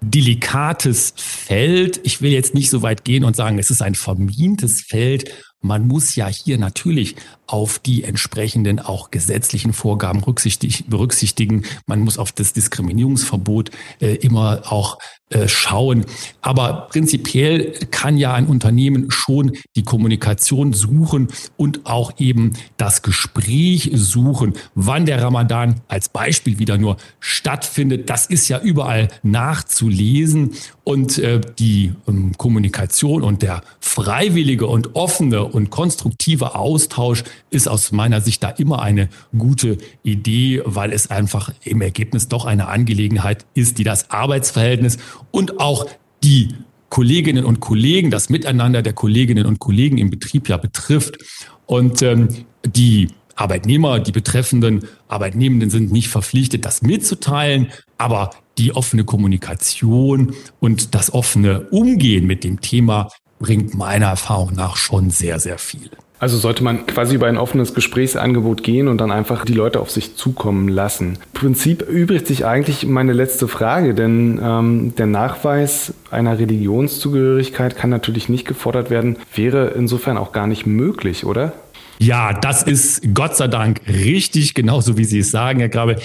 delikates 0.00 1.14
Feld. 1.16 2.00
Ich 2.02 2.20
will 2.20 2.32
jetzt 2.32 2.54
nicht 2.54 2.70
so 2.70 2.82
weit 2.82 3.04
gehen 3.04 3.22
und 3.22 3.36
sagen, 3.36 3.60
es 3.60 3.70
ist 3.70 3.80
ein 3.80 3.94
vermintes 3.94 4.80
Feld 4.80 5.30
man 5.60 5.86
muss 5.86 6.14
ja 6.16 6.26
hier 6.28 6.58
natürlich 6.58 7.16
auf 7.46 7.78
die 7.78 8.04
entsprechenden 8.04 8.78
auch 8.78 9.10
gesetzlichen 9.10 9.72
Vorgaben 9.72 10.20
berücksichtigen. 10.20 11.64
Man 11.86 12.00
muss 12.00 12.18
auf 12.18 12.32
das 12.32 12.52
Diskriminierungsverbot 12.52 13.70
äh, 14.00 14.14
immer 14.16 14.62
auch 14.72 14.98
äh, 15.30 15.46
schauen. 15.46 16.06
Aber 16.40 16.88
prinzipiell 16.90 17.72
kann 17.90 18.18
ja 18.18 18.34
ein 18.34 18.46
Unternehmen 18.46 19.10
schon 19.10 19.52
die 19.76 19.84
Kommunikation 19.84 20.72
suchen 20.72 21.28
und 21.56 21.86
auch 21.86 22.18
eben 22.18 22.54
das 22.76 23.02
Gespräch 23.02 23.90
suchen, 23.94 24.54
wann 24.74 25.06
der 25.06 25.22
Ramadan 25.22 25.82
als 25.86 26.08
Beispiel 26.08 26.58
wieder 26.58 26.78
nur 26.78 26.96
stattfindet. 27.20 28.10
Das 28.10 28.26
ist 28.26 28.48
ja 28.48 28.60
überall 28.60 29.08
nachzulesen 29.22 30.52
und 30.84 31.18
äh, 31.18 31.40
die 31.58 31.92
ähm, 32.08 32.32
Kommunikation 32.36 33.22
und 33.22 33.42
der 33.42 33.62
freiwillige 33.78 34.66
und 34.66 34.96
offene 34.96 35.44
und 35.50 35.70
konstruktive 35.70 36.54
Austausch 36.54 37.24
ist 37.50 37.68
aus 37.68 37.92
meiner 37.92 38.20
Sicht 38.20 38.42
da 38.42 38.48
immer 38.48 38.82
eine 38.82 39.08
gute 39.36 39.78
Idee, 40.02 40.62
weil 40.64 40.92
es 40.92 41.10
einfach 41.10 41.52
im 41.64 41.82
Ergebnis 41.82 42.28
doch 42.28 42.44
eine 42.44 42.68
Angelegenheit 42.68 43.44
ist, 43.54 43.78
die 43.78 43.84
das 43.84 44.10
Arbeitsverhältnis 44.10 44.98
und 45.30 45.60
auch 45.60 45.86
die 46.22 46.54
Kolleginnen 46.88 47.44
und 47.44 47.60
Kollegen, 47.60 48.10
das 48.10 48.30
Miteinander 48.30 48.82
der 48.82 48.92
Kolleginnen 48.92 49.46
und 49.46 49.60
Kollegen 49.60 49.98
im 49.98 50.10
Betrieb 50.10 50.48
ja 50.48 50.56
betrifft. 50.56 51.18
Und 51.66 52.02
ähm, 52.02 52.28
die 52.66 53.08
Arbeitnehmer, 53.36 54.00
die 54.00 54.12
betreffenden 54.12 54.86
Arbeitnehmenden 55.08 55.70
sind 55.70 55.92
nicht 55.92 56.08
verpflichtet, 56.08 56.64
das 56.64 56.82
mitzuteilen, 56.82 57.68
aber 57.96 58.30
die 58.58 58.74
offene 58.74 59.04
Kommunikation 59.04 60.34
und 60.58 60.94
das 60.94 61.14
offene 61.14 61.62
Umgehen 61.70 62.26
mit 62.26 62.44
dem 62.44 62.60
Thema 62.60 63.08
bringt 63.40 63.74
meiner 63.74 64.06
Erfahrung 64.06 64.54
nach 64.54 64.76
schon 64.76 65.10
sehr, 65.10 65.40
sehr 65.40 65.58
viel. 65.58 65.90
Also 66.20 66.36
sollte 66.36 66.62
man 66.62 66.86
quasi 66.86 67.14
über 67.14 67.28
ein 67.28 67.38
offenes 67.38 67.72
Gesprächsangebot 67.72 68.62
gehen 68.62 68.88
und 68.88 68.98
dann 68.98 69.10
einfach 69.10 69.46
die 69.46 69.54
Leute 69.54 69.80
auf 69.80 69.90
sich 69.90 70.16
zukommen 70.16 70.68
lassen. 70.68 71.14
Im 71.14 71.40
Prinzip 71.40 71.80
übrigt 71.88 72.26
sich 72.26 72.44
eigentlich 72.44 72.84
meine 72.86 73.14
letzte 73.14 73.48
Frage, 73.48 73.94
denn 73.94 74.38
ähm, 74.42 74.94
der 74.96 75.06
Nachweis 75.06 75.94
einer 76.10 76.38
Religionszugehörigkeit 76.38 77.74
kann 77.74 77.88
natürlich 77.88 78.28
nicht 78.28 78.46
gefordert 78.46 78.90
werden, 78.90 79.16
wäre 79.34 79.68
insofern 79.68 80.18
auch 80.18 80.32
gar 80.32 80.46
nicht 80.46 80.66
möglich, 80.66 81.24
oder? 81.24 81.54
Ja, 81.98 82.34
das 82.34 82.64
ist 82.64 83.14
Gott 83.14 83.36
sei 83.36 83.48
Dank 83.48 83.80
richtig, 83.88 84.52
genauso 84.52 84.98
wie 84.98 85.04
Sie 85.04 85.20
es 85.20 85.30
sagen, 85.30 85.60
Herr 85.60 85.70
Grabe. 85.70 85.96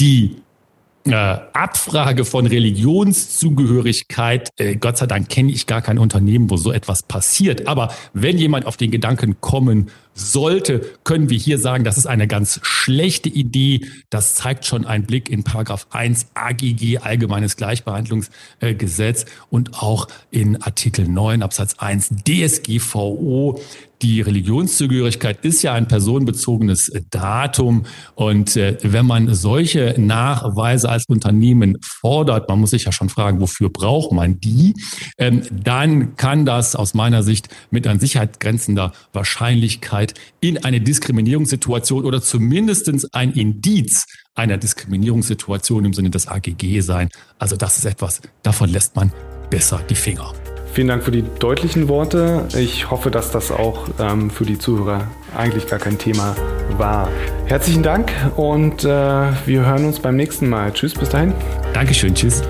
Die 0.00 0.36
äh, 1.04 1.12
Abfrage 1.12 2.24
von 2.24 2.46
Religionszugehörigkeit, 2.46 4.50
äh, 4.58 4.76
Gott 4.76 4.98
sei 4.98 5.06
Dank 5.06 5.28
kenne 5.28 5.50
ich 5.50 5.66
gar 5.66 5.82
kein 5.82 5.98
Unternehmen, 5.98 6.50
wo 6.50 6.56
so 6.56 6.72
etwas 6.72 7.02
passiert. 7.02 7.66
Aber 7.66 7.92
wenn 8.12 8.38
jemand 8.38 8.66
auf 8.66 8.76
den 8.76 8.90
Gedanken 8.90 9.40
kommen 9.40 9.90
sollte, 10.20 10.80
können 11.04 11.30
wir 11.30 11.38
hier 11.38 11.58
sagen, 11.58 11.84
das 11.84 11.98
ist 11.98 12.06
eine 12.06 12.28
ganz 12.28 12.60
schlechte 12.62 13.28
Idee. 13.28 13.86
Das 14.10 14.34
zeigt 14.34 14.66
schon 14.66 14.86
ein 14.86 15.04
Blick 15.04 15.28
in 15.28 15.44
Paragraph 15.44 15.86
1 15.90 16.26
AGG, 16.34 16.98
Allgemeines 16.98 17.56
Gleichbehandlungsgesetz 17.56 19.24
und 19.48 19.82
auch 19.82 20.08
in 20.30 20.62
Artikel 20.62 21.08
9 21.08 21.42
Absatz 21.42 21.74
1 21.78 22.10
DSGVO. 22.26 23.60
Die 24.02 24.22
Religionszugehörigkeit 24.22 25.44
ist 25.44 25.62
ja 25.62 25.74
ein 25.74 25.86
personenbezogenes 25.86 26.90
Datum. 27.10 27.84
Und 28.14 28.56
äh, 28.56 28.78
wenn 28.82 29.04
man 29.04 29.34
solche 29.34 29.94
Nachweise 29.98 30.88
als 30.88 31.04
Unternehmen 31.06 31.76
fordert, 31.82 32.48
man 32.48 32.60
muss 32.60 32.70
sich 32.70 32.84
ja 32.84 32.92
schon 32.92 33.10
fragen, 33.10 33.40
wofür 33.40 33.68
braucht 33.68 34.12
man 34.12 34.40
die, 34.40 34.74
ähm, 35.18 35.42
dann 35.52 36.16
kann 36.16 36.46
das 36.46 36.76
aus 36.76 36.94
meiner 36.94 37.22
Sicht 37.22 37.48
mit 37.70 37.86
an 37.86 38.00
Sicherheit 38.00 38.40
grenzender 38.40 38.92
Wahrscheinlichkeit 39.12 40.09
in 40.40 40.64
eine 40.64 40.80
Diskriminierungssituation 40.80 42.04
oder 42.04 42.20
zumindestens 42.22 43.12
ein 43.12 43.32
Indiz 43.32 44.06
einer 44.34 44.56
Diskriminierungssituation 44.56 45.84
im 45.84 45.92
Sinne 45.92 46.10
des 46.10 46.28
AGG 46.28 46.80
sein. 46.80 47.08
Also 47.38 47.56
das 47.56 47.78
ist 47.78 47.84
etwas, 47.84 48.20
davon 48.42 48.70
lässt 48.70 48.96
man 48.96 49.12
besser 49.50 49.80
die 49.88 49.94
Finger. 49.94 50.32
Vielen 50.72 50.86
Dank 50.86 51.02
für 51.02 51.10
die 51.10 51.24
deutlichen 51.40 51.88
Worte. 51.88 52.46
Ich 52.56 52.90
hoffe, 52.90 53.10
dass 53.10 53.32
das 53.32 53.50
auch 53.50 53.88
ähm, 53.98 54.30
für 54.30 54.44
die 54.44 54.56
Zuhörer 54.56 55.08
eigentlich 55.36 55.66
gar 55.66 55.80
kein 55.80 55.98
Thema 55.98 56.36
war. 56.78 57.08
Herzlichen 57.46 57.82
Dank 57.82 58.12
und 58.36 58.84
äh, 58.84 58.86
wir 58.86 59.66
hören 59.66 59.84
uns 59.84 59.98
beim 59.98 60.14
nächsten 60.14 60.48
Mal. 60.48 60.72
Tschüss, 60.72 60.94
bis 60.94 61.08
dahin. 61.08 61.34
Dankeschön, 61.74 62.14
tschüss. 62.14 62.42